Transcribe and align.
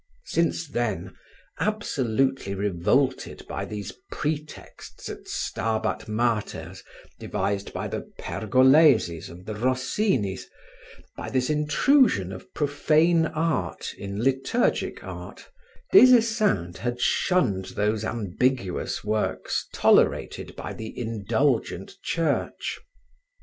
Since 0.25 0.67
then, 0.67 1.15
absolutely 1.59 2.55
revolted 2.55 3.45
by 3.47 3.65
these 3.65 3.91
pretexts 4.11 5.07
at 5.09 5.27
Stabat 5.27 6.07
Maters 6.09 6.81
devised 7.19 7.71
by 7.71 7.87
the 7.87 8.09
Pergolesis 8.17 9.29
and 9.29 9.45
the 9.45 9.53
Rossinis, 9.53 10.45
by 11.15 11.29
this 11.29 11.51
intrusion 11.51 12.31
of 12.31 12.51
profane 12.55 13.27
art 13.27 13.93
in 13.95 14.23
liturgic 14.23 15.03
art, 15.03 15.47
Des 15.91 16.17
Esseintes 16.17 16.79
had 16.79 16.99
shunned 16.99 17.65
those 17.75 18.03
ambiguous 18.03 19.03
works 19.03 19.67
tolerated 19.71 20.55
by 20.55 20.73
the 20.73 20.97
indulgent 20.99 21.93
Church. 22.01 22.79